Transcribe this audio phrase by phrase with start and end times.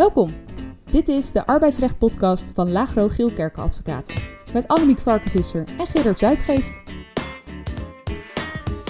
[0.00, 0.34] Welkom.
[0.90, 4.14] Dit is de arbeidsrecht-podcast van Lagro Geelkerken Advocaten.
[4.52, 6.80] Met Annemiek Varkenvisser en Gerard Zuidgeest.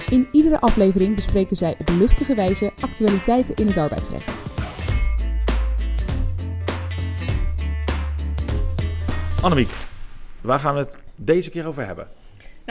[0.09, 4.31] In iedere aflevering bespreken zij op luchtige wijze actualiteiten in het arbeidsrecht.
[9.41, 9.71] Annemiek,
[10.41, 12.20] waar gaan we het deze keer over hebben?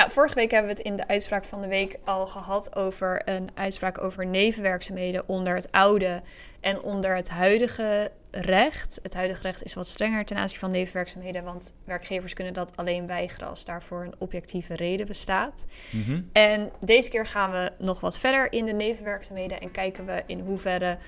[0.00, 3.22] Nou, vorige week hebben we het in de uitspraak van de week al gehad over
[3.24, 6.22] een uitspraak over nevenwerkzaamheden onder het oude
[6.60, 8.98] en onder het huidige recht.
[9.02, 13.06] Het huidige recht is wat strenger ten aanzien van nevenwerkzaamheden, want werkgevers kunnen dat alleen
[13.06, 15.66] weigeren als daarvoor een objectieve reden bestaat.
[15.90, 16.20] Mhm.
[16.32, 20.40] En deze keer gaan we nog wat verder in de nevenwerkzaamheden en kijken we in
[20.40, 20.98] hoeverre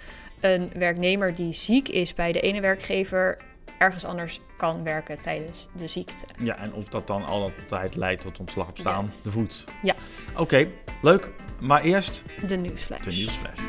[0.40, 3.38] een werknemer die ziek is bij de ene werkgever
[3.78, 6.26] ergens anders kan werken tijdens de ziekte.
[6.42, 9.64] Ja, en of dat dan altijd leidt tot ontslag op staande voet.
[9.82, 9.94] Ja.
[10.36, 10.68] Oké,
[11.02, 11.30] leuk.
[11.60, 13.00] Maar eerst De nieuwsflash.
[13.00, 13.60] de nieuwsflash.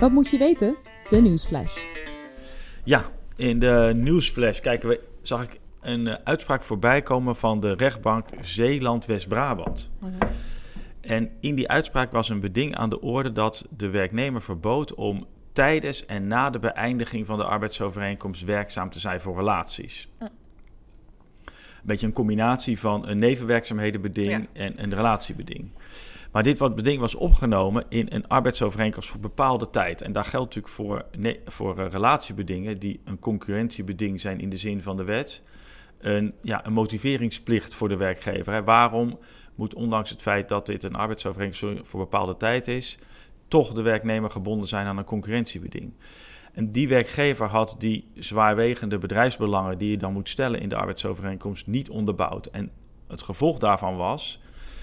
[0.00, 0.76] Wat moet je weten?
[1.06, 1.78] De nieuwsflash.
[2.84, 3.04] Ja,
[3.36, 8.26] in de nieuwsflash kijken we, zag ik een eh, uitspraak voorbij komen van de rechtbank
[8.40, 9.90] Zeeland-West-Brabant.
[10.00, 10.12] Mhm.
[11.00, 15.26] En in die uitspraak was een beding aan de orde dat de werknemer verbood om
[15.58, 20.08] tijdens en na de beëindiging van de arbeidsovereenkomst werkzaam te zijn voor relaties.
[20.18, 20.30] Een
[21.82, 24.60] beetje een combinatie van een nevenwerkzaamhedenbeding Ja.
[24.60, 25.70] en een relatiebeding.
[26.32, 30.00] Maar dit wat beding was opgenomen in een arbeidsovereenkomst voor bepaalde tijd.
[30.00, 31.04] En daar geldt natuurlijk voor,
[31.44, 35.42] voor eh, relatiebedingen die een concurrentiebeding zijn in de zin van de wet.
[35.98, 38.52] Een, ja, een motiveringsplicht voor de werkgever.
[38.52, 38.64] Hè.
[38.64, 39.18] Waarom
[39.54, 42.98] moet ondanks het feit dat dit een arbeidsovereenkomst voor bepaalde tijd is,
[43.48, 45.92] toch de werknemer gebonden zijn aan een concurrentiebeding.
[46.52, 51.66] En die werkgever had die zwaarwegende bedrijfsbelangen die je dan moet stellen in de arbeidsovereenkomst
[51.66, 52.46] niet onderbouwd.
[52.46, 52.70] En
[53.08, 54.40] het gevolg daarvan was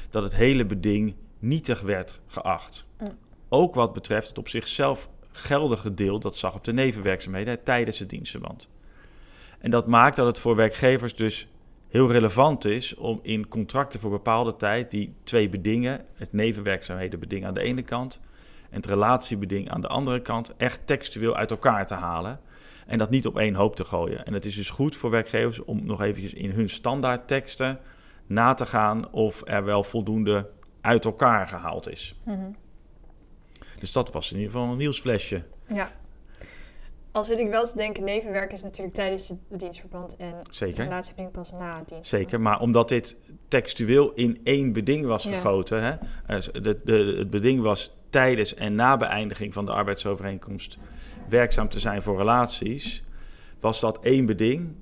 [0.09, 2.87] dat het hele beding nietig werd geacht.
[2.99, 3.11] Mm.
[3.49, 8.09] Ook wat betreft het op zichzelf geldige deel dat zag op de nevenwerkzaamheden tijdens het
[8.09, 8.69] dienstverband.
[9.59, 11.47] En dat maakt dat het voor werkgevers dus
[11.87, 17.53] heel relevant is om in contracten voor bepaalde tijd die twee bedingen, het nevenwerkzaamhedenbeding aan
[17.53, 18.19] de ene kant
[18.69, 22.39] en het relatiebeding aan de andere kant, echt textueel uit elkaar te halen.
[22.87, 24.25] En dat niet op één hoop te gooien.
[24.25, 27.79] En het is dus goed voor werkgevers om nog eventjes in hun standaardteksten
[28.27, 30.49] na te gaan of er wel voldoende
[30.81, 32.19] uit elkaar gehaald is.
[32.25, 32.51] Mhm.
[33.79, 35.43] Dus dat was in ieder geval een nieuwsflesje.
[35.67, 35.91] Ja.
[37.11, 40.83] Al zit ik wel te denken, nevenwerk is natuurlijk tijdens het dienstverband en Zeker.
[40.83, 42.07] relatiebeding pas na het dienstverband.
[42.07, 43.15] Zeker, maar omdat dit
[43.47, 45.31] textueel in één beding was Ja.
[45.35, 45.91] gegoten, hè,
[46.35, 50.77] eh, de, de, het beding was tijdens en na beëindiging van de arbeidsovereenkomst
[51.29, 53.03] werkzaam te zijn voor relaties,
[53.59, 54.75] was dat één beding.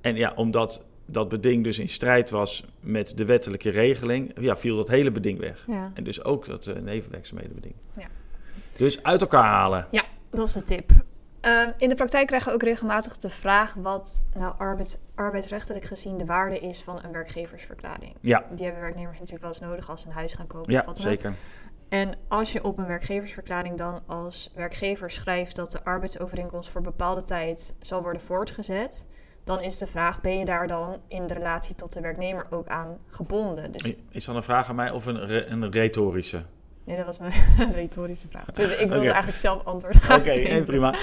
[0.00, 4.76] En ja, omdat dat beding dus in strijd was met de wettelijke regeling, ja, viel
[4.76, 5.64] dat hele beding weg.
[5.66, 5.90] Ja.
[5.94, 7.74] En dus ook dat uh, nevenwerkzaamhedenbeding.
[7.92, 8.06] Ja.
[8.76, 9.86] Dus uit elkaar halen.
[9.90, 10.90] ja, dat is de tip.
[11.40, 16.18] Ehm, in de praktijk krijgen we ook regelmatig de vraag wat nou arbeids, arbeidsrechtelijk gezien
[16.18, 18.16] de waarde is van een werkgeversverklaring.
[18.20, 20.66] Ja, Die hebben werknemers natuurlijk wel eens nodig als ze een huis gaan kopen.
[20.66, 21.34] of ja wat zeker.
[21.88, 27.22] En als je op een werkgeversverklaring dan als werkgever schrijft dat de arbeidsovereenkomst voor bepaalde
[27.22, 29.06] tijd zal worden voortgezet,
[29.44, 32.68] dan is de vraag: ben je daar dan in de relatie tot de werknemer ook
[32.68, 33.72] aan gebonden?
[33.72, 36.42] Dus Is dat een vraag aan mij of een, re- een retorische?
[36.84, 37.32] nee, dat was mijn
[37.72, 38.44] retorische vraag.
[38.44, 40.94] Dus ik wilde eigenlijk zelf antwoorden Oké, prima.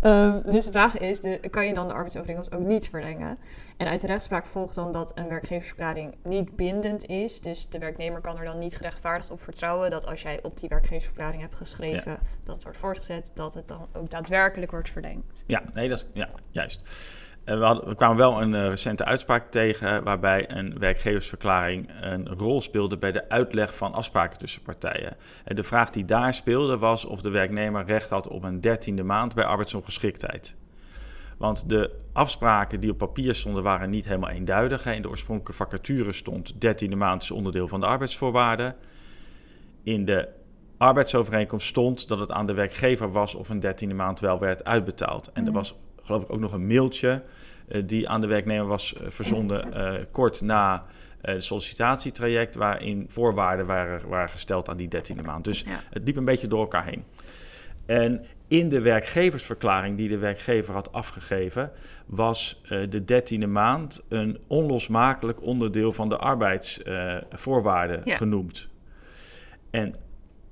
[0.00, 3.38] Ehm, dus de vraag is, de, kan je dan de arbeidsovereenkomst ook niet verlengen?
[3.76, 7.40] En uit de rechtspraak volgt dan dat een werkgeversverklaring niet bindend is.
[7.40, 10.68] Dus de werknemer kan er dan niet gerechtvaardigd op vertrouwen dat als jij op die
[10.68, 15.42] werkgeversverklaring hebt geschreven dat het wordt voortgezet, dat het dan ook daadwerkelijk wordt verlengd.
[15.46, 16.82] Ja, nee, dat is ja, juist.
[17.44, 22.28] Eh, we, hadden, we kwamen wel een eh, recente uitspraak tegen waarbij een werkgeversverklaring een
[22.28, 25.16] rol speelde bij de uitleg van afspraken tussen partijen.
[25.44, 29.02] En de vraag die daar speelde was of de werknemer recht had op een dertiende
[29.02, 30.54] maand bij arbeidsongeschiktheid.
[31.38, 34.86] Want de afspraken die op papier stonden waren niet helemaal eenduidig.
[34.86, 38.76] In de oorspronkelijke vacature stond dertiende maand is onderdeel van de arbeidsvoorwaarden.
[39.82, 40.28] In de
[40.78, 45.32] arbeidsovereenkomst stond dat het aan de werkgever was of een dertiende maand wel werd uitbetaald.
[45.32, 45.58] En er Mhm.
[45.58, 45.78] was
[46.10, 47.22] geloof ik ook nog een mailtje
[47.68, 50.84] eh, die aan de werknemer was eh, verzonden eh, kort na
[51.20, 55.44] het sollicitatietraject, waarin voorwaarden waren, waren gesteld aan die dertiende maand.
[55.44, 55.80] Dus Ja.
[55.90, 57.04] het liep een beetje door elkaar heen.
[57.86, 61.70] En in de werkgeversverklaring die de werkgever had afgegeven,
[62.06, 68.16] was de dertiende maand een onlosmakelijk onderdeel van de arbeidsvoorwaarden Ja.
[68.16, 68.68] genoemd.
[69.70, 69.94] En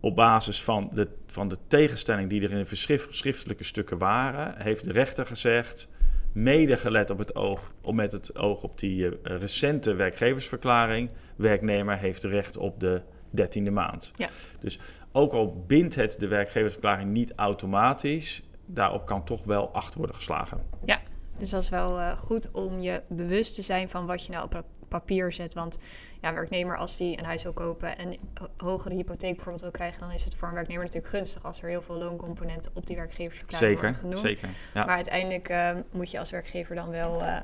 [0.00, 4.84] op basis van de, van de tegenstelling die er in de schriftelijke stukken waren, heeft
[4.84, 5.88] de rechter gezegd,
[6.32, 11.98] mede gelet op het oog, om met het oog op die eh, recente werkgeversverklaring, werknemer
[11.98, 14.10] heeft recht op de dertiende maand.
[14.14, 14.28] Ja.
[14.60, 14.78] Dus
[15.12, 20.62] ook al bindt het de werkgeversverklaring niet automatisch, daarop kan toch wel acht worden geslagen.
[20.84, 21.00] Ja,
[21.38, 24.44] dus dat is wel uh, goed om je bewust te zijn van wat je nou
[24.44, 25.54] op papier zet.
[25.54, 25.78] Want
[26.20, 28.16] ja, werknemer als die een huis wil kopen en
[28.56, 31.68] hogere hypotheek bijvoorbeeld wil krijgen, dan is het voor een werknemer natuurlijk gunstig als er
[31.68, 34.38] heel veel looncomponenten op die werkgeversverklaring zeker, worden genoemd.
[34.40, 34.84] Zeker, ja.
[34.84, 37.36] Maar uiteindelijk uh, moet je als werkgever dan wel uh,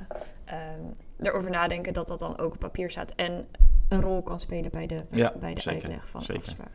[1.20, 3.46] erover nadenken dat dat dan ook op papier staat en
[3.88, 6.42] een rol kan spelen bij de, ja, bij de zeker, uitleg van zeker.
[6.42, 6.72] afspraak.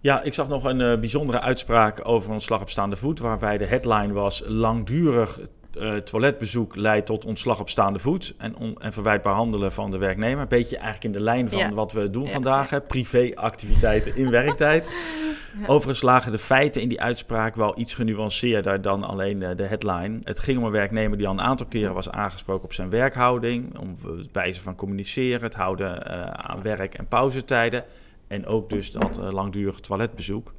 [0.00, 3.66] Ja, ik zag nog een uh, bijzondere uitspraak over ontslag op staande voet, waarbij de
[3.66, 5.40] headline was langdurig
[5.78, 9.98] uh, toiletbezoek leidt tot ontslag op staande voet en, on, en verwijtbaar handelen van de
[9.98, 10.42] werknemer.
[10.42, 11.72] Een beetje eigenlijk in de lijn van Ja.
[11.72, 14.88] wat we doen Ja, vandaag, hè, privéactiviteiten in werktijd.
[15.60, 15.66] Ja.
[15.66, 20.18] Overigens lagen de feiten in die uitspraak wel iets genuanceerder dan alleen eh, de headline.
[20.24, 23.78] Het ging om een werknemer die al een aantal keren was aangesproken op zijn werkhouding,
[23.78, 27.84] om het wijze van communiceren, het houden eh, aan werk- en pauzetijden
[28.28, 30.54] en ook dus dat langdurige toiletbezoek.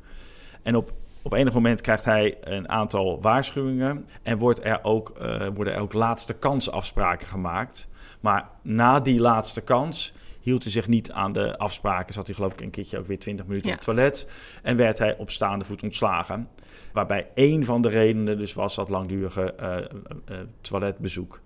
[0.63, 0.91] En op,
[1.25, 5.81] op enig moment krijgt hij een aantal waarschuwingen en wordt er ook, eh, worden er
[5.81, 7.87] ook laatste kansafspraken gemaakt.
[8.19, 12.13] Maar na die laatste kans hield hij zich niet aan de afspraken.
[12.13, 13.75] Zat hij geloof ik een keertje ook weer 20 minuten Ja.
[13.75, 14.27] op het toilet.
[14.63, 16.49] En werd hij op staande voet ontslagen.
[16.93, 19.85] Waarbij één van de redenen dus was dat langdurige eh, eh,
[20.61, 21.39] toiletbezoek.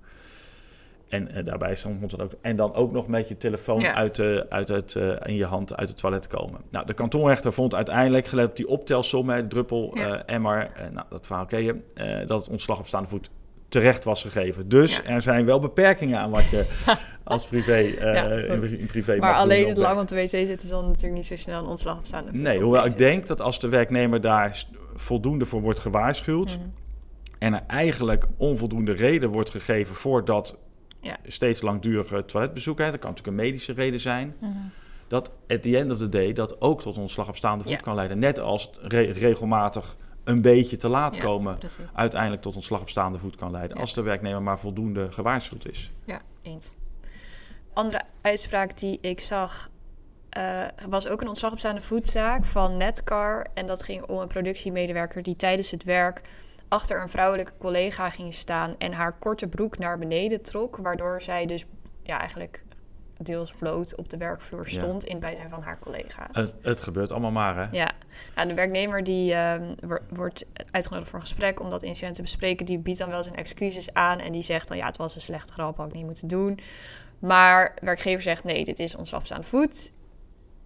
[1.09, 2.31] En eh, daarbij stond het ook.
[2.41, 3.93] En dan ook nog met je telefoon Ja.
[3.95, 6.61] uit, de, uit het, eh, in je hand uit het toilet komen.
[6.69, 10.23] Nou, de kantonrechter vond uiteindelijk, gelet op die optelsom, hè, druppel, Ja.
[10.23, 13.29] eh, emmer, eh, nou, dat verhaal ken je, eh, dat het ontslag op staande voet
[13.67, 14.69] terecht was gegeven.
[14.69, 15.03] Dus Ja.
[15.03, 16.65] er zijn wel beperkingen aan wat je
[17.23, 20.15] als privé, eh, Ja, in, in privé Maar mag doen alleen het lang op de
[20.15, 22.39] wc zitten is dan natuurlijk niet zo snel een ontslag op staande voet.
[22.41, 24.63] Nee, hoewel ik denk dat als de werknemer daar
[24.93, 26.57] voldoende voor wordt gewaarschuwd...
[26.57, 26.67] Mhm.
[27.39, 30.57] en er eigenlijk onvoldoende reden wordt gegeven voor dat
[31.01, 31.17] Ja.
[31.25, 32.77] steeds langdurige toiletbezoek...
[32.77, 34.35] Hè, dat kan natuurlijk een medische reden zijn...
[34.39, 34.51] Mhm.
[35.07, 37.79] dat at the end of the day dat ook tot ontslag op staande voet Ja.
[37.79, 38.19] kan leiden.
[38.19, 41.57] Net als re- regelmatig een beetje te laat Ja, komen...
[41.57, 41.85] precies.
[41.93, 43.77] uiteindelijk tot ontslag op staande voet kan leiden...
[43.77, 45.91] Als de werknemer maar voldoende gewaarschuwd is.
[46.05, 46.73] Ja, eens.
[47.73, 49.69] Andere uitspraak die ik zag
[50.29, 53.47] eh, was ook een ontslag op staande voetzaak van Netcar.
[53.53, 56.21] En dat ging om een productiemedewerker die tijdens het werk
[56.69, 61.45] achter een vrouwelijke collega ging staan en haar korte broek naar beneden trok, waardoor zij
[61.45, 61.65] dus
[62.03, 62.63] ja, eigenlijk
[63.17, 64.79] deels bloot op de werkvloer Ja.
[64.81, 66.27] stond in het bijzijn van haar collega's.
[66.31, 67.67] Het, het gebeurt allemaal maar, hè?
[67.77, 67.91] Ja,
[68.35, 72.21] nou, de werknemer die ehm, wo- wordt uitgenodigd voor een gesprek om dat incident te
[72.21, 72.65] bespreken.
[72.65, 75.21] Die biedt dan wel zijn excuses aan en die zegt dan ja, het was een
[75.21, 76.59] slechte grap, had ik niet moeten doen.
[77.19, 79.91] Maar de werkgever zegt nee, dit is op staande voet.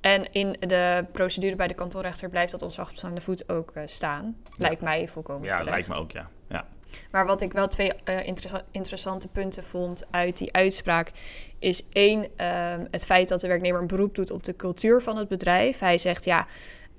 [0.03, 3.83] En in de procedure bij de kantonrechter blijft dat ontslag op staande voet ook eh,
[3.85, 4.35] staan.
[4.57, 5.69] Lijkt mij volkomen Ja, terecht.
[5.69, 6.29] lijkt me ook, ja.
[6.49, 6.65] ja.
[7.11, 11.11] Maar wat ik wel twee eh, interessa- interessante punten vond uit die uitspraak,
[11.59, 15.17] is één, ehm, het feit dat de werknemer een beroep doet op de cultuur van
[15.17, 15.79] het bedrijf.
[15.79, 16.47] Hij zegt ja.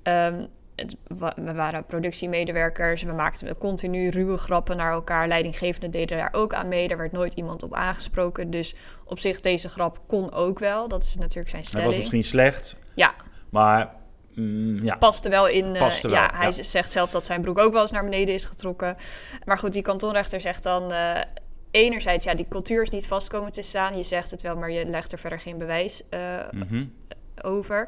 [0.03, 0.95] ehm, het
[1.35, 5.27] we waren productiemedewerkers, we maakten continu ruwe grappen naar elkaar.
[5.27, 8.49] Leidinggevenden deden daar ook aan mee, daar werd nooit iemand op aangesproken.
[8.49, 8.75] Dus
[9.05, 10.87] op zich, deze grap kon ook wel.
[10.87, 11.87] Dat is natuurlijk zijn Hij stelling.
[11.89, 13.15] was misschien slecht, Ja,
[13.49, 13.93] maar...
[14.33, 15.75] mm, ja, paste wel in.
[15.75, 16.51] eh, wel, ja, hij ja.
[16.51, 18.95] zegt zelf dat zijn broek ook wel eens naar beneden is getrokken.
[19.45, 20.91] Maar goed, die kantonrechter zegt dan.
[20.91, 21.21] eh,
[21.71, 23.97] enerzijds, ja, die cultuur is niet vast komen te staan.
[23.97, 26.03] Je zegt het wel, maar je legt er verder geen bewijs
[26.51, 26.85] mhm.
[27.45, 27.87] Over.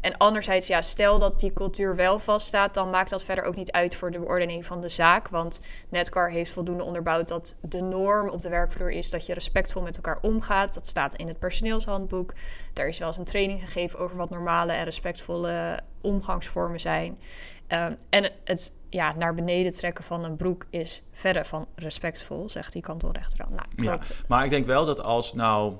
[0.00, 3.70] En anderzijds, ja, stel dat die cultuur wel vaststaat, dan maakt dat verder ook niet
[3.70, 5.28] uit voor de beoordeling van de zaak.
[5.28, 9.82] Want Netcar heeft voldoende onderbouwd dat de norm op de werkvloer is dat je respectvol
[9.82, 10.74] met elkaar omgaat.
[10.74, 12.32] Dat staat in het personeelshandboek.
[12.74, 17.18] Er is wel eens een training gegeven over wat normale en respectvolle omgangsvormen zijn.
[17.66, 22.72] Ehm, en het ja, naar beneden trekken van een broek is verre van respectvol, zegt
[22.72, 23.48] die kantonrechter dan.
[23.50, 25.74] Nou, Ja, dat, maar ik denk wel dat als nou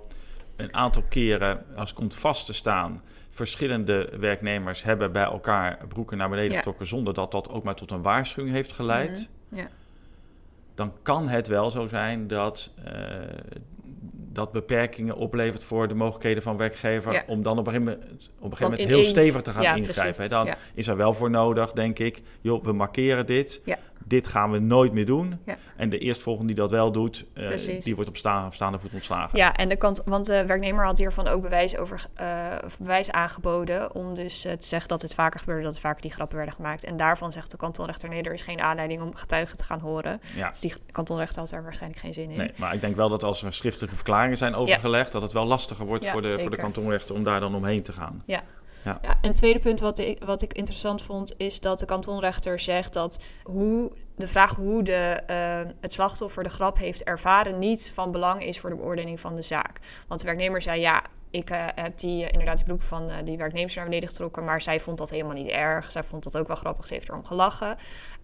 [0.56, 3.00] een aantal keren, als komt vast te staan,
[3.38, 6.56] verschillende werknemers hebben bij elkaar broeken naar beneden Ja.
[6.56, 9.68] getrokken zonder dat dat ook maar tot een waarschuwing heeft geleid, Mhm, ja.
[10.74, 12.92] dan kan het wel zo zijn dat eh,
[14.32, 17.22] dat beperkingen oplevert voor de mogelijkheden van werkgever Ja.
[17.26, 20.22] om dan op een gegeven moment, op een gegeven moment heel stevig te gaan ingrijpen.
[20.22, 20.28] hè.
[20.28, 23.60] Dan is er wel voor nodig, denk ik, joh, we markeren dit.
[24.08, 25.38] Dit gaan we nooit meer doen.
[25.44, 25.56] Ja.
[25.76, 28.92] En de eerstvolgende die dat wel doet, eh, die wordt op, staan, op staande voet
[28.92, 29.38] ontslagen.
[29.38, 33.94] Ja, en de kant, want de werknemer had hiervan ook bewijs, over, eh, bewijs aangeboden
[33.94, 36.84] om dus eh, te zeggen dat het vaker gebeurde, dat vaker die grappen werden gemaakt.
[36.84, 40.20] En daarvan zegt de kantonrechter, nee, er is geen aanleiding om getuigen te gaan horen.
[40.36, 40.48] Ja.
[40.48, 42.36] Dus die kantonrechter had daar waarschijnlijk geen zin in.
[42.36, 45.46] Nee, maar ik denk wel dat als er schriftelijke verklaringen zijn overgelegd, dat het wel
[45.46, 48.22] lastiger wordt voor, de, voor de kantonrechter om daar dan omheen te gaan.
[48.26, 48.42] Ja.
[48.84, 48.98] Ja.
[49.02, 52.92] Ja, en tweede punt wat ik, wat ik interessant vond, is dat de kantonrechter zegt
[52.92, 58.12] dat hoe, de vraag hoe de, eh, het slachtoffer de grap heeft ervaren niet van
[58.12, 59.78] belang is voor de beoordeling van de zaak.
[60.08, 61.02] Want de werknemer zei ja.
[61.30, 64.60] Ik eh, heb die, eh, inderdaad die broek van die werknemers naar beneden getrokken, maar
[64.62, 65.90] zij vond dat helemaal niet erg.
[65.90, 67.76] Zij vond dat ook wel grappig, ze heeft erom gelachen.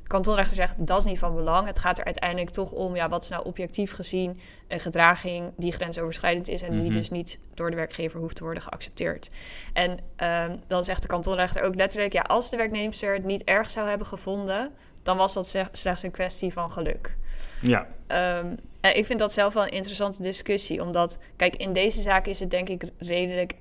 [0.07, 1.67] kantonrechter zegt dat is niet van belang.
[1.67, 5.73] Het gaat er uiteindelijk toch om, ja, wat is nou objectief gezien een gedraging die
[5.73, 6.93] grensoverschrijdend is en die Mhm.
[6.93, 9.29] dus niet door de werkgever hoeft te worden geaccepteerd.
[9.73, 13.71] En ehm, dan zegt de kantonrechter ook letterlijk, ja, als de werknemster het niet erg
[13.71, 14.73] zou hebben gevonden,
[15.05, 17.17] dan was dat slechts een kwestie van geluk.
[17.61, 20.83] Ja, Ehm, en ik vind dat zelf wel een interessante discussie.
[20.83, 23.53] Omdat, kijk, in deze zaak is het denk ik redelijk...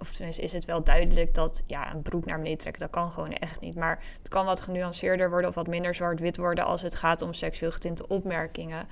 [0.00, 2.82] Of tenminste is het wel duidelijk dat ja, een broek naar beneden trekken...
[2.82, 3.74] dat kan gewoon echt niet.
[3.74, 6.64] Maar het kan wat genuanceerder worden of wat minder zwart-wit worden...
[6.64, 8.86] als het gaat om seksueel getinte opmerkingen...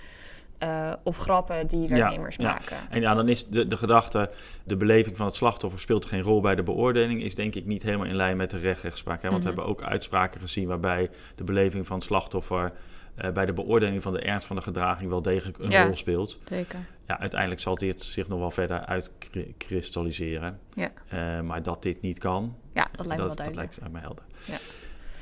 [0.58, 2.50] eh, of grappen die werknemers ja.
[2.50, 2.76] maken.
[2.90, 4.30] En ja, dan is de, de gedachte,
[4.64, 7.82] de beleving van het slachtoffer speelt geen rol bij de beoordeling, is denk ik niet
[7.82, 9.22] helemaal in lijn met de recht- rechtspraak.
[9.22, 9.30] Hè?
[9.30, 9.50] Want Mhm.
[9.54, 12.72] we hebben ook uitspraken gezien waarbij de beleving van het slachtoffer
[13.16, 15.84] eh, bij de beoordeling van de ernst van de gedraging wel degelijk een Ja.
[15.84, 16.38] rol speelt.
[16.44, 16.78] Zeker.
[17.06, 20.60] Ja, uiteindelijk zal dit zich nog wel verder uitkristalliseren.
[20.74, 20.88] Ja.
[21.08, 23.76] Eh, maar dat dit niet kan, Ja, dat lijkt me wel dat, dat duidelijk.
[23.80, 24.24] lijkt me helder.
[24.46, 24.56] Ja.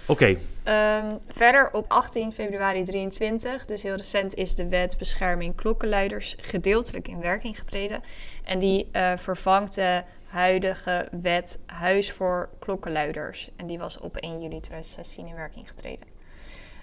[0.08, 6.36] Oké, Ehm, verder op 18 februari 23, dus heel recent, is de wet bescherming klokkenluiders
[6.40, 8.02] gedeeltelijk in werking getreden.
[8.44, 13.50] En die eh, vervangt de huidige wet Huis voor klokkenluiders.
[13.56, 16.06] En die was op 1 juli 2016 in werking getreden.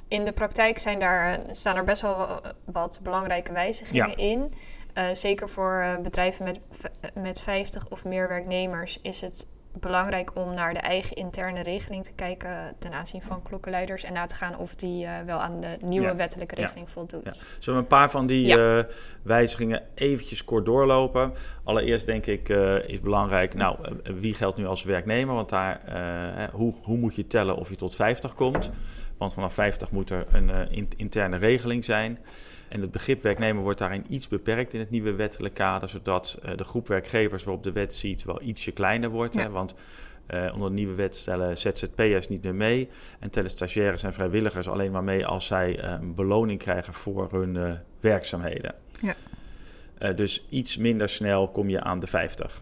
[0.08, 4.16] In de praktijk zijn daar, staan er best wel wa- wat belangrijke wijzigingen Ja.
[4.16, 4.54] in.
[4.94, 6.60] Eh, zeker voor eh, bedrijven met,
[7.14, 9.48] met 50 of meer werknemers is het
[9.80, 14.26] belangrijk om naar de eigen interne regeling te kijken ten aanzien van klokkenluiders en na
[14.26, 16.16] te gaan of die eh, wel aan de nieuwe Ja.
[16.16, 16.62] wettelijke Ja.
[16.62, 17.24] regeling voldoet.
[17.24, 17.32] Ja.
[17.60, 18.84] Zullen we een paar van die eh,
[19.22, 21.34] wijzigingen eventjes kort doorlopen?
[21.64, 25.36] Allereerst denk ik uh, is belangrijk, nou, wie geldt nu als werknemer?
[25.36, 25.82] Want daar,
[26.52, 28.72] hoe, hoe moet je tellen of je tot 50 komt?
[29.18, 32.20] Want vanaf 50 moet er een in, interne regeling zijn.
[32.72, 36.52] En het begrip werknemer wordt daarin iets beperkt in het nieuwe wettelijk kader, zodat uh,
[36.56, 39.34] de groep werkgevers waarop de wet ziet wel ietsje kleiner wordt.
[39.34, 39.42] Ja.
[39.42, 39.50] Hè?
[39.50, 39.76] Want
[40.28, 44.68] uh, onder de nieuwe wet stellen ZZP'ers niet meer mee en tellen stagiaires en vrijwilligers
[44.68, 48.76] alleen maar mee als zij uh, een beloning krijgen voor hun werkzaamheden.
[49.02, 49.16] Ja.
[50.14, 52.62] Dus iets minder snel kom je aan de 50.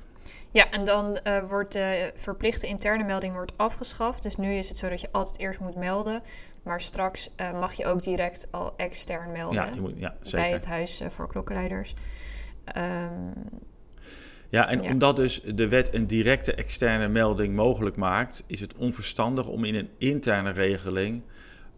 [0.51, 4.24] Ja, en dan uh, wordt de verplichte interne melding wordt afgeschaft.
[4.24, 6.22] Dus nu is het zo dat je altijd eerst moet melden.
[6.63, 9.66] Maar straks uh, mag je ook direct al extern melden.
[9.66, 10.39] Ja, je moet, ja zeker.
[10.39, 11.96] Bij het huis uh, voor klokkenluiders.
[12.78, 13.34] Um,
[14.50, 14.92] ja, en ja.
[14.92, 19.75] omdat dus de wet een directe externe melding mogelijk maakt, is het onverstandig om in
[19.75, 21.22] een interne regeling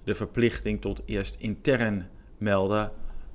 [0.03, 2.07] de verplichting tot eerst intern
[2.37, 2.91] melden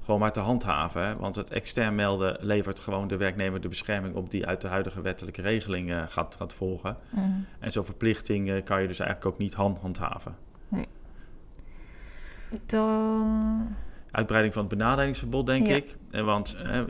[0.06, 1.06] gewoon maar te handhaven.
[1.06, 1.16] Hè?
[1.16, 5.00] Want het extern melden levert gewoon de werknemer de bescherming op die uit de huidige
[5.00, 6.96] wettelijke regeling uh, gaat, gaat volgen.
[7.10, 7.46] Mm.
[7.58, 10.36] En zo'n verplichting uh, kan je dus eigenlijk ook niet hand handhaven.
[10.68, 10.86] Nee.
[12.66, 13.76] Dan.
[14.10, 15.74] Uitbreiding van het benaderingsverbod, denk ja.
[15.74, 15.96] ik.
[16.10, 16.80] Want uh,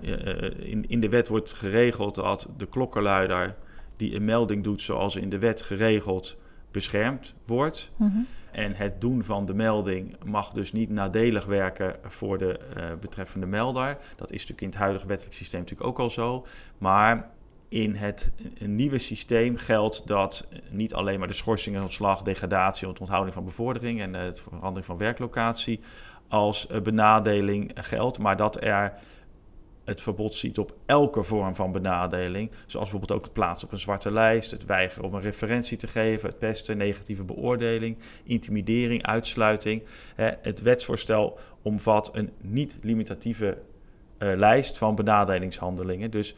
[0.70, 3.54] in, in de wet wordt geregeld dat de klokkenluider
[3.96, 6.36] die een melding doet zoals in de wet geregeld
[6.70, 7.90] beschermd wordt.
[7.96, 8.08] Mhm.
[8.08, 8.26] Mm -hmm.
[8.52, 13.46] En het doen van de melding mag dus niet nadelig werken voor de uh, betreffende
[13.46, 13.98] melder.
[14.16, 16.46] Dat is natuurlijk in het huidige wettelijk systeem natuurlijk ook al zo.
[16.78, 17.30] Maar
[17.68, 23.34] in het nieuwe systeem geldt dat niet alleen maar de schorsing en ontslag, degradatie, onthouding
[23.34, 25.80] van bevordering en de verandering van werklocatie
[26.28, 28.92] als uh, benadeling geldt, maar dat er
[29.84, 32.50] het verbod ziet op elke vorm van benadeling.
[32.50, 35.86] Zoals bijvoorbeeld ook het plaatsen op een zwarte lijst, het weigeren om een referentie te
[35.86, 39.82] geven, het pesten, negatieve beoordeling, intimidering, uitsluiting.
[40.16, 43.58] Het wetsvoorstel omvat een niet-limitatieve
[44.18, 46.10] lijst van benadelingshandelingen.
[46.10, 46.34] Dus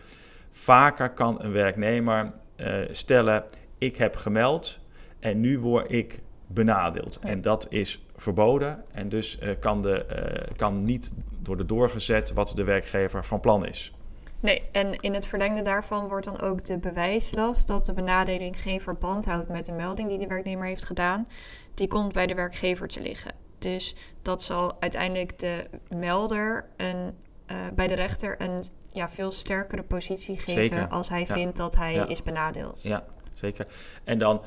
[0.50, 3.44] vaker kan een werknemer uh, stellen:
[3.78, 4.78] ik heb gemeld
[5.20, 7.18] en nu word ik benadeeld.
[7.18, 10.06] En dat is verboden en dus uh, kan, de,
[10.50, 11.12] uh, kan niet
[11.44, 13.92] worden doorgezet wat de werkgever van plan is.
[14.40, 18.80] Nee, en in het verlengde daarvan wordt dan ook de bewijslast dat de benadeling geen
[18.80, 21.28] verband houdt met de melding die de werknemer heeft gedaan,
[21.74, 23.32] die komt bij de werkgever te liggen.
[23.58, 27.14] Dus dat zal uiteindelijk de melder een,
[27.50, 28.64] uh, bij de rechter een
[28.98, 30.88] ja, veel sterkere positie geven zeker.
[30.88, 31.34] als hij ja.
[31.34, 32.06] vindt dat hij ja.
[32.06, 32.82] is benadeeld.
[32.82, 33.66] Ja, zeker.
[34.04, 34.42] En dan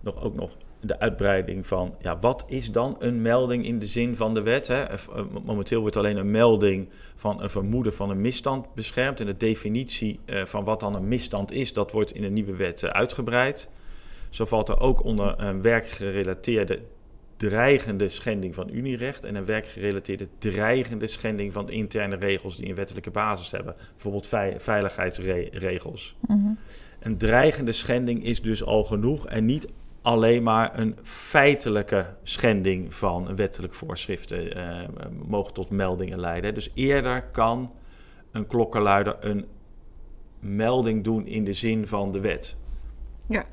[0.00, 4.16] nog, ook nog de uitbreiding van, ja, wat is dan een melding in de zin
[4.16, 4.66] van de wet?
[4.66, 4.82] Hè?
[4.82, 4.98] eh,
[5.44, 9.20] Momenteel wordt alleen een melding van een vermoeden van een misstand beschermd.
[9.20, 12.56] En de definitie uh, van wat dan een misstand is, dat wordt in de nieuwe
[12.56, 13.68] wet uh, uitgebreid.
[14.30, 16.80] Zo valt er ook onder een werkgerelateerde
[17.36, 22.74] dreigende schending van unierecht en een werkgerelateerde dreigende schending van de interne regels die een
[22.74, 23.74] wettelijke basis hebben.
[23.90, 24.26] Bijvoorbeeld
[24.62, 26.16] veiligheidsregels.
[26.20, 26.32] Mhm.
[26.32, 26.58] Mm -hmm.
[27.00, 29.68] Een dreigende schending is dus al genoeg en niet
[30.02, 34.88] alleen maar een feitelijke schending van wettelijk voorschriften uh,
[35.26, 36.54] mogen tot meldingen leiden.
[36.54, 37.72] Dus eerder kan
[38.30, 39.46] een klokkenluider een
[40.40, 42.56] melding doen in de zin van de wet.
[43.26, 43.46] Ja,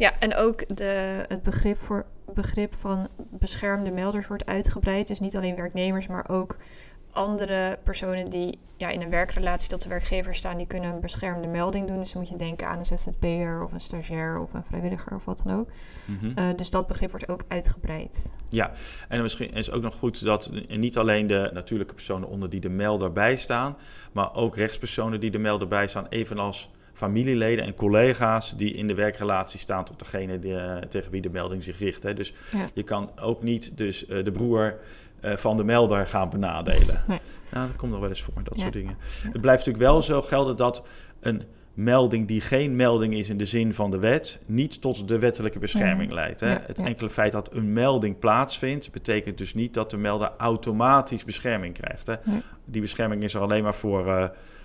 [0.00, 5.06] ja en ook de, het begrip voor begrip van beschermde melders wordt uitgebreid.
[5.06, 6.56] Dus niet alleen werknemers, maar ook
[7.12, 11.48] andere personen die ja, in een werkrelatie tot de werkgever staan, die kunnen een beschermde
[11.48, 11.98] melding doen.
[11.98, 15.24] Dus dan moet je denken aan een ZZP'er of een stagiair of een vrijwilliger of
[15.24, 15.68] wat dan ook.
[16.06, 16.38] Mhm.
[16.38, 18.36] Uh, dus dat begrip wordt ook uitgebreid.
[18.48, 18.72] Ja,
[19.08, 22.68] en misschien is ook nog goed dat niet alleen de natuurlijke personen onder die de
[22.68, 23.76] melder bijstaan,
[24.12, 29.60] maar ook rechtspersonen die de melder bijstaan, evenals familieleden en collega's die in de werkrelatie
[29.60, 32.02] staan tot degene die, uh, tegen wie de melding zich richt.
[32.02, 32.14] Hè.
[32.14, 32.66] Dus Ja.
[32.74, 34.78] je kan ook niet dus uh, de broer
[35.24, 37.04] uh, van de melder gaan benadelen.
[37.08, 37.20] Nee.
[37.52, 38.60] Nou, dat komt nog wel eens voor, dat Ja.
[38.62, 38.96] soort dingen.
[39.32, 40.86] Het blijft natuurlijk wel zo gelden dat
[41.20, 41.42] een
[41.74, 45.58] melding die geen melding is in de zin van de wet, niet tot de wettelijke
[45.58, 46.40] bescherming leidt.
[46.40, 46.52] Hè?
[46.52, 51.24] Ja, het enkele feit dat een melding plaatsvindt, betekent dus niet dat de melder automatisch
[51.24, 52.06] bescherming krijgt.
[52.06, 52.14] Hè?
[52.64, 54.24] Die bescherming is er alleen maar voor, uh,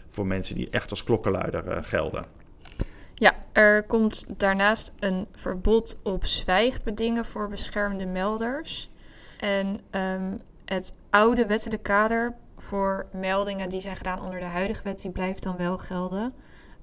[0.09, 2.25] voor mensen die echt als klokkenluider uh, gelden.
[3.13, 8.89] Ja, er komt daarnaast een verbod op zwijgbedingen voor beschermde melders.
[9.39, 15.01] En um, het oude wettelijk kader voor meldingen die zijn gedaan onder de huidige wet,
[15.01, 16.33] die blijft dan wel gelden.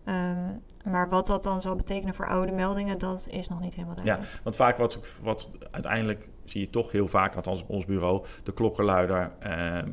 [0.09, 3.97] Um, maar wat dat dan zal betekenen voor oude meldingen, dat is nog niet helemaal
[3.97, 4.41] Ja, duidelijk.
[4.43, 8.53] want vaak wat, wat uiteindelijk zie je toch heel vaak, althans op ons bureau, de
[8.53, 9.85] klokkenluider eh, eh,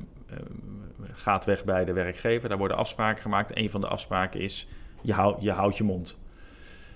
[1.13, 2.49] gaat weg bij de werkgever.
[2.49, 3.57] Daar worden afspraken gemaakt.
[3.57, 4.67] Een van de afspraken is,
[5.01, 6.17] je, hou, je houdt je mond.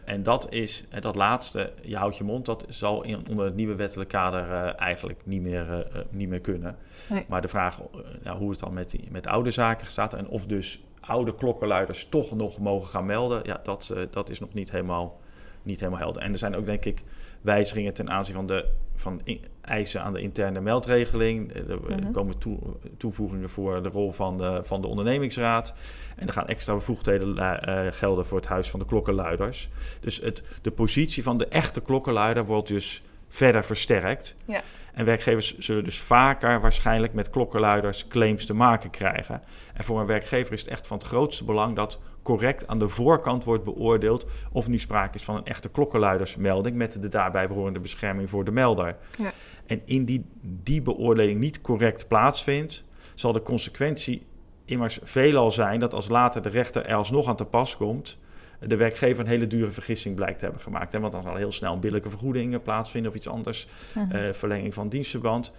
[0.06, 3.56] En dat is, eh, dat laatste, je houdt je mond, dat zal in, onder het
[3.56, 6.78] nieuwe wettelijk kader uh, eigenlijk niet meer, uh, niet meer kunnen.
[7.10, 7.26] Nee.
[7.28, 7.86] Maar de vraag uh,
[8.24, 12.10] nou, hoe het dan met, die, met oude zaken staat en of dus oude klokkenluiders
[12.10, 15.20] toch nog mogen gaan melden, ja, dat, dat is nog niet helemaal,
[15.64, 16.22] niet helemaal helder.
[16.22, 17.02] En er zijn ook denk ik
[17.42, 18.66] wijzigingen ten aanzien van de
[18.96, 21.54] van in, eisen aan de interne meldregeling.
[21.54, 22.12] Er Mhm.
[22.12, 22.60] komen toe,
[22.98, 25.74] toevoegingen voor de rol van de, van de ondernemingsraad.
[26.16, 29.70] En er gaan extra bevoegdheden uh, gelden voor het Huis van de Klokkenluiders.
[30.02, 34.36] Dus het, de positie van de echte klokkenluider wordt dus verder versterkt.
[34.46, 34.62] Ja.
[34.94, 39.42] En werkgevers zullen dus vaker waarschijnlijk met klokkenluiders claims te maken krijgen.
[39.74, 42.88] En voor een werkgever is het echt van het grootste belang dat correct aan de
[42.88, 47.80] voorkant wordt beoordeeld of nu sprake is van een echte klokkenluidersmelding met de daarbij behorende
[47.80, 48.96] bescherming voor de melder.
[49.18, 49.32] Ja.
[49.66, 52.84] En in die, die beoordeling niet correct plaatsvindt,
[53.14, 54.26] zal de consequentie
[54.66, 58.18] immers veelal zijn dat als later de rechter er alsnog aan te pas komt,
[58.60, 60.94] de werkgever een hele dure vergissing blijkt te hebben gemaakt.
[60.94, 61.00] Hè?
[61.00, 64.16] Want dan zal heel snel een billijke vergoeding plaatsvinden of iets anders, Mhm.
[64.16, 65.52] uh, verlenging van dienstverband.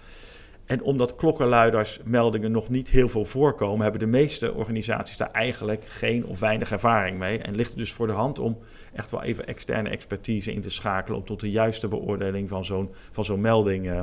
[0.66, 6.26] En omdat klokkenluidersmeldingen nog niet heel veel voorkomen, hebben de meeste organisaties daar eigenlijk geen
[6.26, 7.38] of weinig ervaring mee.
[7.38, 8.58] En ligt het dus voor de hand om
[8.92, 12.90] echt wel even externe expertise in te schakelen om tot de juiste beoordeling van zo'n,
[13.10, 14.00] van zo'n melding uh,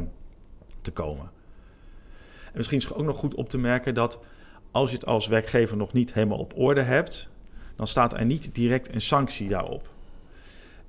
[0.82, 1.32] te komen.
[2.45, 4.19] En misschien is het ook nog goed op te merken dat
[4.71, 7.30] als je het als werkgever nog niet helemaal op orde hebt,
[7.76, 9.89] dan staat er niet direct een sanctie daarop.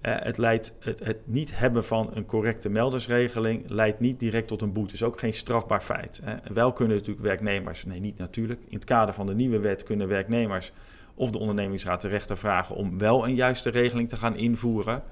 [0.03, 4.63] Uh, het, leidt, het, het, niet hebben van een correcte meldersregeling leidt niet direct tot
[4.63, 4.93] een boete.
[4.93, 6.21] Het is ook geen strafbaar feit.
[6.25, 6.55] Hè.
[6.55, 10.09] Wel kunnen natuurlijk werknemers, nee niet natuurlijk, in het kader van de nieuwe wet kunnen
[10.09, 10.73] werknemers
[11.15, 15.03] of de ondernemingsraad de rechter vragen om wel een juiste regeling te gaan invoeren.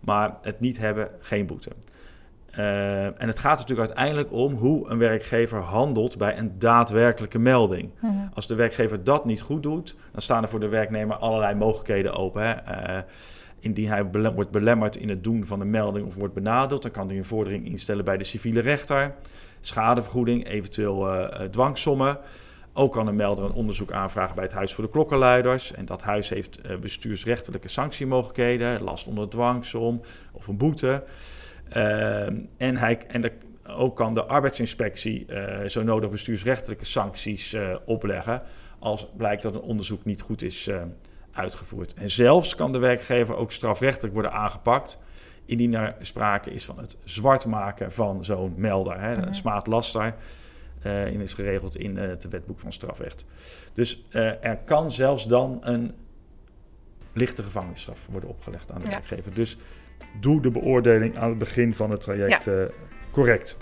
[0.00, 1.70] Maar het niet hebben, geen boete.
[2.58, 7.90] Uh, en het gaat natuurlijk uiteindelijk om hoe een werkgever handelt bij een daadwerkelijke melding.
[8.00, 8.12] Mhm.
[8.34, 12.14] Als de werkgever dat niet goed doet, dan staan er voor de werknemer allerlei mogelijkheden
[12.14, 12.42] open.
[12.42, 12.54] Hè.
[12.96, 13.02] Uh,
[13.60, 17.08] Indien hij wordt belemmerd in het doen van een melding of wordt benadeeld, dan kan
[17.08, 19.14] hij een vordering instellen bij de civiele rechter.
[19.60, 22.18] Schadevergoeding, eventueel uh, dwangsommen.
[22.72, 25.72] Ook kan een melder een onderzoek aanvragen bij het Huis voor de Klokkenluiders.
[25.72, 30.00] En dat huis heeft uh, bestuursrechtelijke sanctiemogelijkheden, last onder dwangsom
[30.32, 31.04] of een boete.
[31.76, 33.32] Uh, en hij, en
[33.76, 35.26] ook kan de arbeidsinspectie
[35.66, 38.42] zo nodig bestuursrechtelijke sancties opleggen
[38.78, 40.70] als blijkt dat een onderzoek niet goed is
[41.38, 41.94] uitgevoerd.
[41.94, 44.98] En zelfs kan de werkgever ook strafrechtelijk worden aangepakt
[45.44, 49.00] indien er sprake is van het zwart maken van zo'n melder.
[49.00, 49.16] Hè.
[49.16, 49.32] Mhm.
[49.32, 50.14] Smaad laster
[50.86, 53.24] uh, is geregeld in uh, het wetboek van strafrecht.
[53.74, 55.94] Dus uh, er kan zelfs dan een
[57.12, 58.90] lichte gevangenisstraf worden opgelegd aan de Ja.
[58.90, 59.34] werkgever.
[59.34, 59.56] Dus
[60.20, 62.68] doe de beoordeling aan het begin van het traject Ja.
[63.10, 63.56] correct.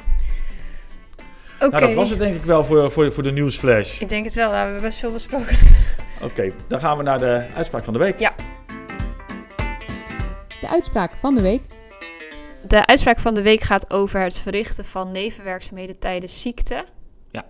[1.60, 4.00] Oké, Nou, dat was het denk ik wel voor, voor, voor de nieuwsflash.
[4.00, 4.50] ik denk het wel.
[4.50, 5.56] We hebben best veel besproken.
[6.22, 8.18] Oké, dan gaan we naar de uitspraak van de week.
[8.18, 8.34] Ja.
[10.60, 11.62] De uitspraak van de week.
[12.66, 16.84] De uitspraak van de week gaat over het verrichten van nevenwerkzaamheden tijdens ziekte.
[17.30, 17.44] Ja.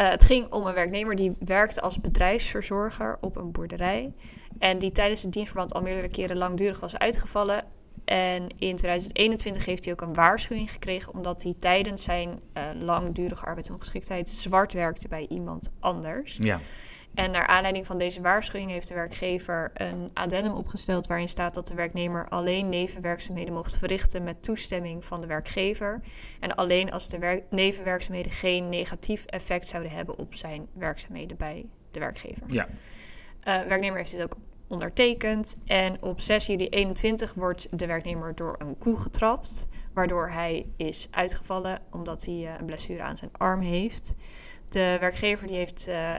[0.00, 4.12] Uh, het ging om een werknemer die werkte als bedrijfsverzorger op een boerderij.
[4.58, 7.64] En die tijdens het dienstverband al meerdere keren langdurig was uitgevallen.
[8.04, 13.44] En in 2021 heeft hij ook een waarschuwing gekregen omdat hij tijdens zijn uh, langdurige
[13.44, 16.38] arbeidsongeschiktheid zwart werkte bij iemand anders.
[16.40, 16.60] Ja.
[17.14, 21.66] En naar aanleiding van deze waarschuwing heeft de werkgever een addendum opgesteld waarin staat dat
[21.66, 26.00] de werknemer alleen nevenwerkzaamheden mocht verrichten met toestemming van de werkgever.
[26.40, 32.00] En alleen als de nevenwerkzaamheden geen negatief effect zouden hebben op zijn werkzaamheden bij de
[32.00, 32.42] werkgever.
[32.46, 32.66] Ja.
[33.44, 34.36] Uh, werknemer heeft dit ook
[34.68, 35.56] ondertekend.
[35.64, 41.08] En op 6 juli 21 wordt de werknemer door een koe getrapt, waardoor hij is
[41.10, 44.14] uitgevallen omdat hij uh, een blessure aan zijn arm heeft.
[44.68, 46.14] De werkgever die heeft uh,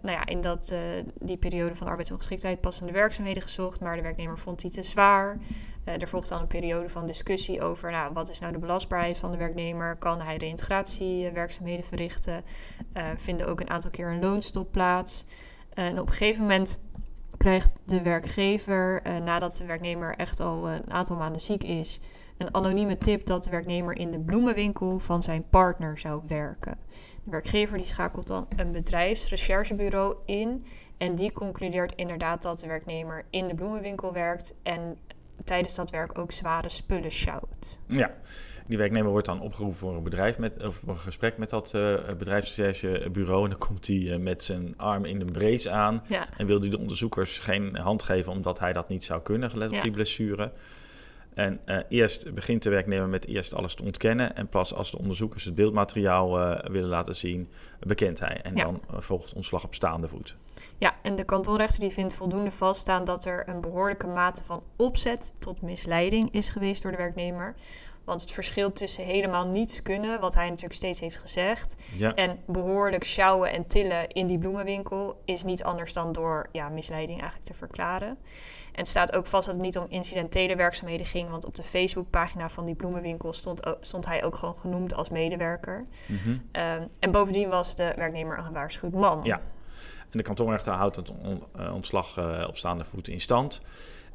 [0.00, 0.74] nou ja, in dat,
[1.20, 5.38] die periode van arbeidsongeschiktheid passende werkzaamheden gezocht, maar de werknemer vond die te zwaar.
[5.84, 9.30] er volgt dan een periode van discussie over nou, wat is nou de belastbaarheid van
[9.30, 9.96] de werknemer.
[9.96, 12.42] Kan hij reintegratiewerkzaamheden verrichten?
[13.16, 15.24] vinden ook een aantal keer een loonstop plaats.
[15.74, 16.78] en op een gegeven moment
[17.36, 22.00] krijgt de werkgever, nadat de werknemer echt al een aantal maanden ziek is,
[22.40, 26.78] een anonieme tip dat de werknemer in de bloemenwinkel van zijn partner zou werken.
[27.24, 30.64] De werkgever die schakelt dan een bedrijfsrecherchebureau in
[30.96, 34.96] en die concludeert inderdaad dat de werknemer in de bloemenwinkel werkt en
[35.44, 37.80] tijdens dat werk ook zware spullen sjouwt.
[37.86, 38.14] Ja,
[38.66, 41.98] die werknemer wordt dan opgeroepen voor een, bedrijf met, of een gesprek met dat uh,
[42.18, 43.44] bedrijfsrecherchebureau.
[43.44, 46.02] En dan komt hij uh, met zijn arm in een brace aan.
[46.36, 49.72] En wil hij de onderzoekers geen hand geven omdat hij dat niet zou kunnen, gelet
[49.72, 50.52] op die blessure.
[51.34, 54.36] En uh, eerst begint de werknemer met eerst alles te ontkennen.
[54.36, 56.30] En pas als de onderzoekers het beeldmateriaal
[56.70, 58.40] willen laten zien, bekent hij.
[58.42, 60.36] En dan volgt ontslag op staande voet.
[60.78, 65.32] Ja, en de kantonrechter die vindt voldoende vaststaan dat er een behoorlijke mate van opzet
[65.38, 67.54] tot misleiding is geweest door de werknemer.
[68.04, 71.82] Want het verschil tussen helemaal niets kunnen, wat hij natuurlijk steeds heeft gezegd,
[72.14, 77.20] en behoorlijk sjouwen en tillen in die bloemenwinkel is niet anders dan door ja, misleiding
[77.20, 78.08] eigenlijk te verklaren.
[78.72, 81.62] En het staat ook vast dat het niet om incidentele werkzaamheden ging, want op de
[81.62, 85.86] Facebookpagina van die bloemenwinkel stond, stond hij ook gewoon genoemd als medewerker.
[86.06, 86.38] Mhm.
[86.52, 89.20] Ehm, en bovendien was de werknemer een gewaarschuwd man.
[89.22, 89.40] Ja,
[90.10, 91.12] en de kantonrechter houdt het
[91.56, 93.60] eh, ontslag uh, op staande voet in stand.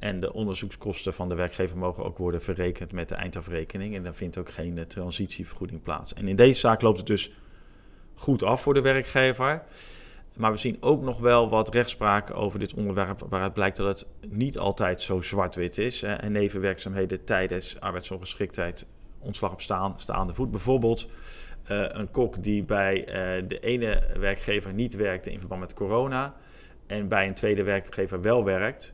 [0.06, 3.96] En de onderzoekskosten van de werkgever mogen ook worden verrekend met de eindafrekening.
[3.96, 6.14] En dan vindt ook geen eh, transitievergoeding plaats.
[6.14, 7.32] En in deze zaak loopt het dus
[8.16, 9.64] goed af voor de werkgever.
[10.38, 14.32] Maar we zien ook nog wel wat rechtspraak over dit onderwerp, waaruit blijkt dat het
[14.32, 16.04] niet altijd zo zwart-wit is.
[16.04, 18.86] En nevenwerkzaamheden tijdens arbeidsongeschiktheid,
[19.20, 20.52] ontslag op staan, staande voet.
[20.52, 21.08] Bijvoorbeeld
[21.72, 26.36] uh, een kok die bij uh, de ene werkgever niet werkte in verband met corona
[26.88, 28.94] en bij een tweede werkgever wel werkt.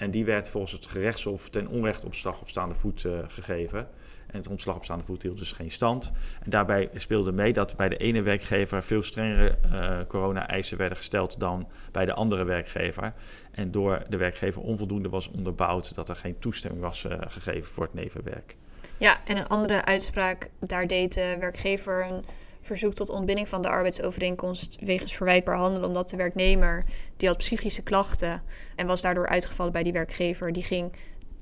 [0.00, 3.78] En die werd volgens het gerechtshof ten onrechte ontslag op staande voet uh, gegeven.
[4.26, 6.12] En het ontslag op staande voet hield dus geen stand.
[6.42, 11.40] En daarbij speelde mee dat bij de ene werkgever veel strengere uh, corona-eisen werden gesteld
[11.40, 13.14] dan bij de andere werkgever.
[13.50, 17.84] En door de werkgever onvoldoende was onderbouwd dat er geen toestemming was uh, gegeven voor
[17.84, 18.56] het nevenwerk.
[18.96, 22.22] Ja, en een andere uitspraak, daar deed de werkgever
[22.60, 26.84] verzoek tot ontbinding van de arbeidsovereenkomst wegens verwijtbaar handelen, omdat de werknemer
[27.16, 28.42] die had psychische klachten
[28.76, 30.92] en was daardoor uitgevallen bij die werkgever, die ging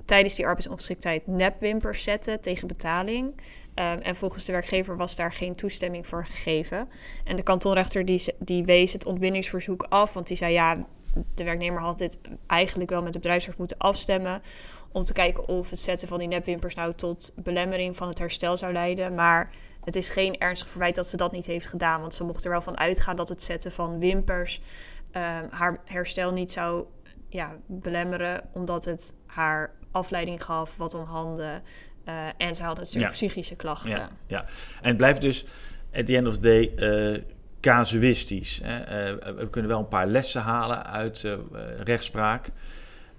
[0.05, 3.27] tijdens die arbeidsongeschiktheid nepwimpers zetten tegen betaling.
[3.75, 6.89] Um, en volgens de werkgever was daar geen toestemming voor gegeven.
[7.25, 10.87] En de kantonrechter die, die wees het ontbindingsverzoek af, want die zei ja,
[11.35, 14.43] de werknemer had dit eigenlijk wel met de bedrijfsarts moeten afstemmen.
[14.93, 18.57] Om te kijken of het zetten van die nepwimpers nou tot belemmering van het herstel
[18.57, 19.15] zou leiden.
[19.15, 19.51] Maar
[19.85, 22.01] het is geen ernstig verwijt dat ze dat niet heeft gedaan.
[22.01, 24.61] Want ze mocht er wel van uitgaan dat het zetten van wimpers
[25.11, 26.87] ehm, haar herstel niet zou
[27.29, 28.41] ja, belemmeren.
[28.53, 31.63] Omdat het haar afleiding gaf, wat om handen.
[32.09, 33.91] Uh, en ze had natuurlijk psychische klachten.
[33.91, 34.45] Ja, ja,
[34.81, 35.45] en het blijft dus
[35.93, 37.23] at the end of the day uh,
[37.61, 38.61] casuïstisch.
[38.63, 39.11] Hè?
[39.13, 41.39] Uh, we kunnen wel een paar lessen halen uit
[41.85, 42.49] rechtspraak.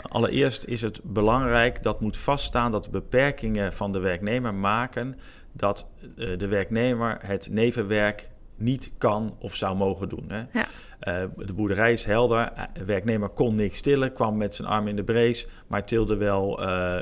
[0.08, 5.20] Allereerst is het belangrijk dat moet vaststaan dat de beperkingen van de werknemer maken
[5.52, 10.26] dat uh, de werknemer het nevenwerk niet kan of zou mogen doen.
[10.28, 10.38] Hè.
[10.38, 10.68] Ja.
[11.04, 12.54] Uh, de boerderij is helder.
[12.74, 16.64] De werknemer kon niks tillen, kwam met zijn arm in de brace, maar tilde wel
[16.64, 17.00] uh,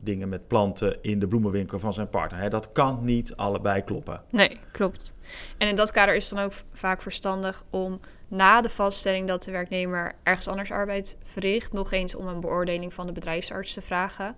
[0.00, 2.40] dingen met planten in de bloemenwinkel van zijn partner.
[2.40, 2.48] Hè.
[2.48, 4.22] Dat kan niet allebei kloppen.
[4.30, 5.14] Nee, klopt.
[5.58, 9.42] En in dat kader is het dan ook vaak verstandig om na de vaststelling dat
[9.42, 13.82] de werknemer ergens anders arbeid verricht, nog eens om een beoordeling van de bedrijfsarts te
[13.82, 14.36] vragen.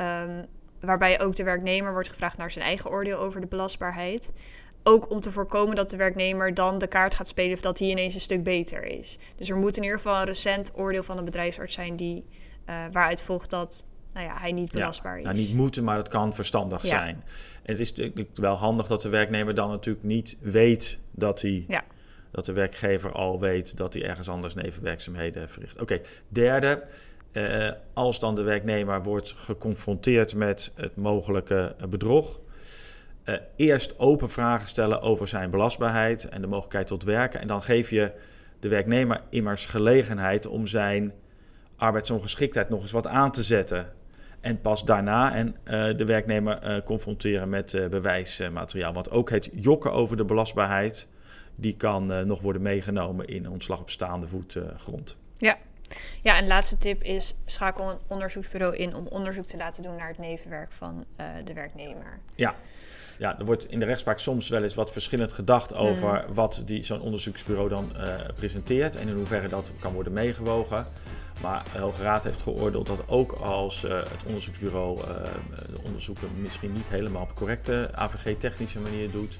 [0.00, 0.44] Um,
[0.80, 4.32] waarbij ook de werknemer wordt gevraagd naar zijn eigen oordeel over de belastbaarheid.
[4.82, 7.88] Ook om te voorkomen dat de werknemer dan de kaart gaat spelen of dat hij
[7.88, 9.18] ineens een stuk beter is.
[9.36, 12.24] Dus er moet in ieder geval een recent oordeel van een bedrijfsarts zijn die,
[12.66, 15.24] uh, waaruit volgt dat nou ja, hij niet belastbaar ja, is.
[15.24, 17.24] Nou, niet moeten, maar het kan verstandig zijn.
[17.62, 21.64] Het is natuurlijk wel handig dat de werknemer dan natuurlijk niet weet dat hij.
[21.68, 21.84] Ja.
[22.30, 25.80] Dat de werkgever al weet dat hij ergens anders nevenwerkzaamheden verricht.
[25.80, 26.82] Oké, derde.
[27.32, 32.40] Uh, als dan de werknemer wordt geconfronteerd met het mogelijke bedrog,
[33.24, 37.40] uh, eerst open vragen stellen over zijn belastbaarheid en de mogelijkheid tot werken.
[37.40, 38.12] En dan geef je
[38.60, 41.12] de werknemer immers gelegenheid om zijn
[41.76, 43.92] arbeidsongeschiktheid nog eens wat aan te zetten.
[44.44, 48.92] En pas daarna en, uh, de werknemer uh, confronteren met uh, bewijsmateriaal.
[48.92, 51.06] Want ook het jokken over de belastbaarheid,
[51.54, 55.16] die kan nog worden meegenomen in ontslag op staande voet grond.
[55.36, 55.58] Ja.
[56.22, 60.08] ja, en laatste tip is schakel een onderzoeksbureau in om onderzoek te laten doen naar
[60.08, 61.04] het nevenwerk van
[61.44, 62.18] de werknemer.
[62.34, 62.54] Ja,
[63.18, 66.34] ja, er wordt in de rechtspraak soms wel eens wat verschillend gedacht over mm.
[66.34, 70.86] wat die, zo'n onderzoeksbureau dan uh, presenteert en in hoeverre dat kan worden meegewogen.
[71.40, 75.06] Maar de Hoge Raad heeft geoordeeld dat ook als uh, het onderzoeksbureau uh,
[75.72, 79.38] de onderzoeken misschien niet helemaal op correcte AVG-technische manier doet,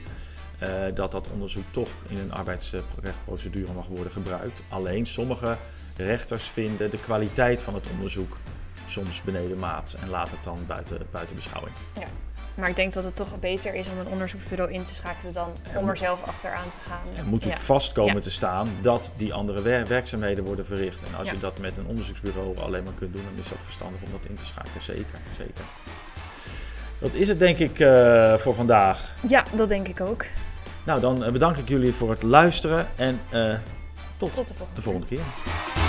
[0.94, 4.62] dat dat onderzoek toch in een arbeidsrechtprocedure mag worden gebruikt.
[4.68, 5.57] Alleen sommige
[5.96, 8.37] rechters vinden de kwaliteit van het onderzoek
[8.94, 11.74] soms beneden maat en laten het dan buiten, buiten beschouwing.
[11.98, 12.07] Ja.
[12.54, 15.52] Maar ik denk dat het toch beter is om een onderzoeksbureau in te schakelen dan
[15.74, 17.16] om er zelf achteraan te gaan.
[17.16, 21.02] Er moet ook vast komen te staan dat die andere werkzaamheden worden verricht.
[21.02, 24.02] En als je dat met een onderzoeksbureau alleen maar kunt doen, dan is dat verstandig
[24.02, 24.83] om dat in te schakelen.
[24.83, 25.64] Zeker, zeker.
[26.98, 29.12] Dat is het denk ik uh, voor vandaag.
[29.28, 30.24] Ja, dat denk ik ook.
[30.85, 33.54] Nou, dan bedank ik jullie voor het luisteren en uh,
[34.16, 35.84] tot, tot de volgende, de volgende keer.